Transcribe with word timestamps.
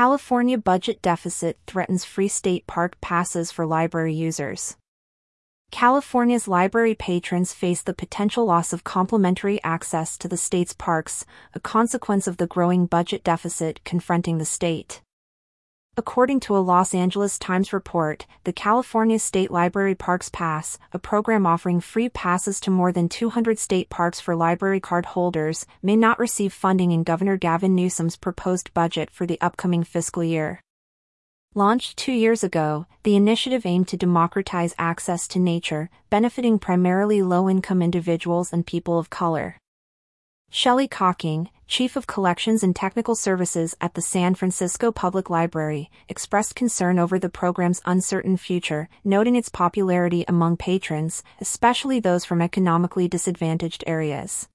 California 0.00 0.56
budget 0.56 1.02
deficit 1.02 1.58
threatens 1.66 2.06
free 2.06 2.26
state 2.26 2.66
park 2.66 2.98
passes 3.02 3.52
for 3.52 3.66
library 3.66 4.14
users. 4.14 4.78
California's 5.70 6.48
library 6.48 6.94
patrons 6.94 7.52
face 7.52 7.82
the 7.82 7.92
potential 7.92 8.46
loss 8.46 8.72
of 8.72 8.82
complimentary 8.82 9.62
access 9.62 10.16
to 10.16 10.26
the 10.26 10.38
state's 10.38 10.72
parks, 10.72 11.26
a 11.52 11.60
consequence 11.60 12.26
of 12.26 12.38
the 12.38 12.46
growing 12.46 12.86
budget 12.86 13.22
deficit 13.22 13.84
confronting 13.84 14.38
the 14.38 14.46
state. 14.46 15.02
According 16.00 16.40
to 16.40 16.56
a 16.56 16.64
Los 16.64 16.94
Angeles 16.94 17.38
Times 17.38 17.74
report, 17.74 18.24
the 18.44 18.54
California 18.54 19.18
State 19.18 19.50
Library 19.50 19.94
Parks 19.94 20.30
Pass, 20.30 20.78
a 20.94 20.98
program 20.98 21.44
offering 21.44 21.78
free 21.78 22.08
passes 22.08 22.58
to 22.60 22.70
more 22.70 22.90
than 22.90 23.06
200 23.06 23.58
state 23.58 23.90
parks 23.90 24.18
for 24.18 24.34
library 24.34 24.80
card 24.80 25.04
holders, 25.04 25.66
may 25.82 25.96
not 25.96 26.18
receive 26.18 26.54
funding 26.54 26.90
in 26.90 27.02
Governor 27.02 27.36
Gavin 27.36 27.74
Newsom's 27.74 28.16
proposed 28.16 28.72
budget 28.72 29.10
for 29.10 29.26
the 29.26 29.38
upcoming 29.42 29.84
fiscal 29.84 30.24
year. 30.24 30.62
Launched 31.54 31.98
two 31.98 32.12
years 32.12 32.42
ago, 32.42 32.86
the 33.02 33.14
initiative 33.14 33.66
aimed 33.66 33.88
to 33.88 33.98
democratize 33.98 34.74
access 34.78 35.28
to 35.28 35.38
nature, 35.38 35.90
benefiting 36.08 36.58
primarily 36.58 37.20
low 37.20 37.46
income 37.46 37.82
individuals 37.82 38.54
and 38.54 38.66
people 38.66 38.98
of 38.98 39.10
color. 39.10 39.58
Shelley 40.48 40.88
Cocking, 40.88 41.50
Chief 41.70 41.94
of 41.94 42.08
Collections 42.08 42.64
and 42.64 42.74
Technical 42.74 43.14
Services 43.14 43.76
at 43.80 43.94
the 43.94 44.02
San 44.02 44.34
Francisco 44.34 44.90
Public 44.90 45.30
Library, 45.30 45.88
expressed 46.08 46.56
concern 46.56 46.98
over 46.98 47.16
the 47.16 47.28
program's 47.28 47.80
uncertain 47.86 48.36
future, 48.36 48.88
noting 49.04 49.36
its 49.36 49.48
popularity 49.48 50.24
among 50.26 50.56
patrons, 50.56 51.22
especially 51.40 52.00
those 52.00 52.24
from 52.24 52.42
economically 52.42 53.06
disadvantaged 53.06 53.84
areas. 53.86 54.48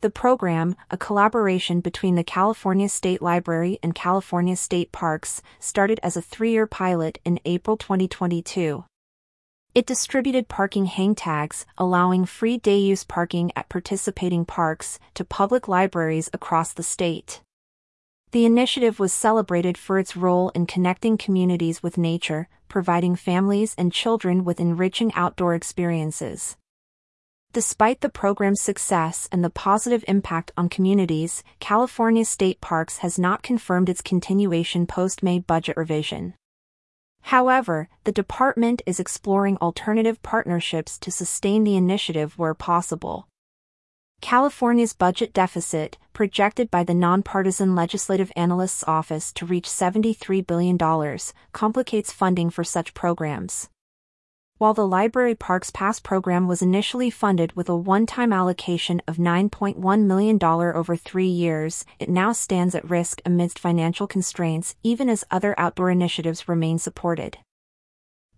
The 0.00 0.08
program, 0.08 0.76
a 0.90 0.96
collaboration 0.96 1.80
between 1.80 2.14
the 2.14 2.24
California 2.24 2.88
State 2.88 3.20
Library 3.20 3.78
and 3.82 3.94
California 3.94 4.56
State 4.56 4.92
Parks, 4.92 5.42
started 5.58 6.00
as 6.02 6.16
a 6.16 6.22
three 6.22 6.52
year 6.52 6.66
pilot 6.66 7.18
in 7.26 7.38
April 7.44 7.76
2022. 7.76 8.86
It 9.74 9.86
distributed 9.86 10.46
parking 10.46 10.86
hang 10.86 11.16
tags, 11.16 11.66
allowing 11.76 12.26
free 12.26 12.58
day 12.58 12.78
use 12.78 13.02
parking 13.02 13.50
at 13.56 13.68
participating 13.68 14.44
parks, 14.44 15.00
to 15.14 15.24
public 15.24 15.66
libraries 15.66 16.30
across 16.32 16.72
the 16.72 16.84
state. 16.84 17.42
The 18.30 18.44
initiative 18.44 19.00
was 19.00 19.12
celebrated 19.12 19.76
for 19.76 19.98
its 19.98 20.16
role 20.16 20.50
in 20.50 20.66
connecting 20.66 21.18
communities 21.18 21.82
with 21.82 21.98
nature, 21.98 22.48
providing 22.68 23.16
families 23.16 23.74
and 23.76 23.92
children 23.92 24.44
with 24.44 24.60
enriching 24.60 25.12
outdoor 25.14 25.56
experiences. 25.56 26.56
Despite 27.52 28.00
the 28.00 28.08
program's 28.08 28.60
success 28.60 29.28
and 29.32 29.42
the 29.42 29.50
positive 29.50 30.04
impact 30.06 30.52
on 30.56 30.68
communities, 30.68 31.42
California 31.58 32.24
State 32.24 32.60
Parks 32.60 32.98
has 32.98 33.18
not 33.18 33.42
confirmed 33.42 33.88
its 33.88 34.02
continuation 34.02 34.86
post-May 34.86 35.40
budget 35.40 35.76
revision. 35.76 36.34
However, 37.28 37.88
the 38.04 38.12
department 38.12 38.82
is 38.84 39.00
exploring 39.00 39.56
alternative 39.56 40.22
partnerships 40.22 40.98
to 40.98 41.10
sustain 41.10 41.64
the 41.64 41.74
initiative 41.74 42.38
where 42.38 42.52
possible. 42.52 43.28
California's 44.20 44.92
budget 44.92 45.32
deficit, 45.32 45.96
projected 46.12 46.70
by 46.70 46.84
the 46.84 46.92
Nonpartisan 46.92 47.74
Legislative 47.74 48.30
Analyst's 48.36 48.84
Office 48.86 49.32
to 49.34 49.46
reach 49.46 49.68
$73 49.68 50.46
billion, 50.46 50.78
complicates 51.52 52.12
funding 52.12 52.50
for 52.50 52.62
such 52.62 52.92
programs. 52.92 53.70
While 54.58 54.74
the 54.74 54.86
Library 54.86 55.34
Parks 55.34 55.72
Pass 55.72 55.98
program 55.98 56.46
was 56.46 56.62
initially 56.62 57.10
funded 57.10 57.56
with 57.56 57.68
a 57.68 57.76
one-time 57.76 58.32
allocation 58.32 59.02
of 59.08 59.16
$9.1 59.16 60.04
million 60.04 60.38
over 60.40 60.94
three 60.94 61.26
years, 61.26 61.84
it 61.98 62.08
now 62.08 62.30
stands 62.30 62.76
at 62.76 62.88
risk 62.88 63.20
amidst 63.26 63.58
financial 63.58 64.06
constraints 64.06 64.76
even 64.84 65.08
as 65.08 65.24
other 65.28 65.58
outdoor 65.58 65.90
initiatives 65.90 66.48
remain 66.48 66.78
supported. 66.78 67.38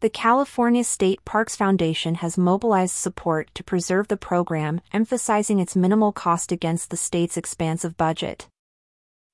The 0.00 0.08
California 0.08 0.84
State 0.84 1.22
Parks 1.26 1.54
Foundation 1.54 2.16
has 2.16 2.38
mobilized 2.38 2.94
support 2.94 3.50
to 3.54 3.62
preserve 3.62 4.08
the 4.08 4.16
program, 4.16 4.80
emphasizing 4.94 5.58
its 5.58 5.76
minimal 5.76 6.12
cost 6.12 6.50
against 6.50 6.88
the 6.88 6.96
state's 6.96 7.36
expansive 7.36 7.98
budget. 7.98 8.48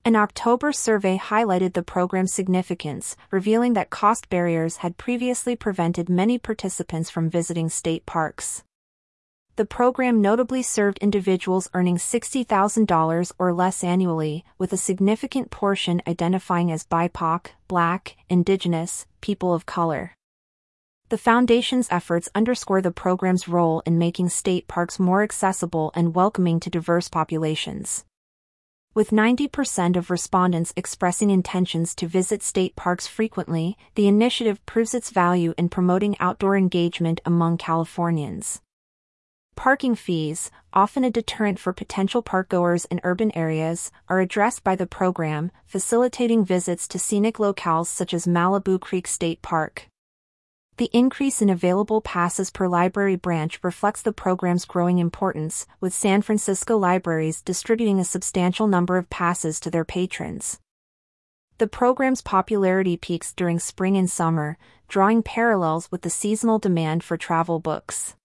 An 0.05 0.17
October 0.17 0.73
survey 0.73 1.17
highlighted 1.17 1.73
the 1.73 1.81
program's 1.81 2.33
significance, 2.33 3.15
revealing 3.31 3.71
that 3.73 3.89
cost 3.89 4.29
barriers 4.29 4.77
had 4.77 4.97
previously 4.97 5.55
prevented 5.55 6.09
many 6.09 6.37
participants 6.37 7.09
from 7.09 7.29
visiting 7.29 7.69
state 7.69 8.05
parks. 8.05 8.65
The 9.55 9.65
program 9.65 10.21
notably 10.21 10.61
served 10.61 10.97
individuals 10.97 11.69
earning 11.73 11.95
$60,000 11.95 13.31
or 13.39 13.53
less 13.53 13.81
annually, 13.81 14.43
with 14.57 14.73
a 14.73 14.77
significant 14.77 15.51
portion 15.51 16.01
identifying 16.05 16.69
as 16.69 16.83
BIPOC, 16.83 17.51
Black, 17.69 18.17
Indigenous, 18.29 19.05
people 19.21 19.53
of 19.53 19.65
color. 19.65 20.17
The 21.07 21.17
Foundation's 21.17 21.87
efforts 21.89 22.27
underscore 22.35 22.81
the 22.81 22.91
program's 22.91 23.47
role 23.47 23.81
in 23.85 23.97
making 23.97 24.29
state 24.29 24.67
parks 24.67 24.99
more 24.99 25.23
accessible 25.23 25.93
and 25.95 26.13
welcoming 26.13 26.59
to 26.59 26.69
diverse 26.69 27.07
populations. 27.07 28.03
With 28.95 29.09
90% 29.09 29.95
of 29.95 30.11
respondents 30.11 30.71
expressing 30.75 31.31
intentions 31.31 31.95
to 31.95 32.05
visit 32.05 32.43
state 32.43 32.75
parks 32.75 33.07
frequently, 33.07 33.75
the 33.95 34.07
initiative 34.07 34.63
proves 34.67 34.93
its 34.93 35.09
value 35.09 35.55
in 35.57 35.69
promoting 35.69 36.15
outdoor 36.19 36.55
engagement 36.55 37.19
among 37.25 37.57
Californians. 37.57 38.61
Parking 39.55 39.95
fees, 39.95 40.51
often 40.73 41.03
a 41.03 41.09
deterrent 41.09 41.57
for 41.57 41.73
potential 41.73 42.21
parkgoers 42.21 42.85
in 42.91 43.01
urban 43.03 43.35
areas, 43.35 43.91
are 44.09 44.19
addressed 44.19 44.63
by 44.63 44.75
the 44.75 44.85
program, 44.85 45.51
facilitating 45.65 46.45
visits 46.45 46.87
to 46.87 46.99
scenic 46.99 47.37
locales 47.37 47.87
such 47.87 48.13
as 48.13 48.27
Malibu 48.27 48.79
Creek 48.79 49.07
State 49.07 49.41
Park. 49.41 49.89
The 50.77 50.89
increase 50.91 51.39
in 51.39 51.51
available 51.51 52.01
passes 52.01 52.49
per 52.49 52.67
library 52.67 53.15
branch 53.15 53.59
reflects 53.61 54.01
the 54.01 54.11
program's 54.11 54.65
growing 54.65 54.97
importance, 54.97 55.67
with 55.79 55.93
San 55.93 56.23
Francisco 56.23 56.77
libraries 56.77 57.43
distributing 57.43 57.99
a 57.99 58.03
substantial 58.03 58.65
number 58.65 58.97
of 58.97 59.07
passes 59.11 59.59
to 59.59 59.69
their 59.69 59.85
patrons. 59.85 60.59
The 61.59 61.67
program's 61.67 62.21
popularity 62.21 62.97
peaks 62.97 63.33
during 63.33 63.59
spring 63.59 63.95
and 63.97 64.09
summer, 64.09 64.57
drawing 64.87 65.21
parallels 65.21 65.91
with 65.91 66.01
the 66.01 66.09
seasonal 66.09 66.57
demand 66.57 67.03
for 67.03 67.17
travel 67.17 67.59
books. 67.59 68.15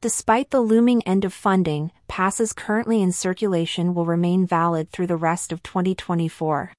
Despite 0.00 0.50
the 0.50 0.60
looming 0.60 1.02
end 1.04 1.24
of 1.24 1.32
funding, 1.32 1.92
passes 2.08 2.52
currently 2.52 3.00
in 3.00 3.12
circulation 3.12 3.94
will 3.94 4.06
remain 4.06 4.44
valid 4.44 4.90
through 4.90 5.06
the 5.06 5.16
rest 5.16 5.52
of 5.52 5.62
2024. 5.62 6.72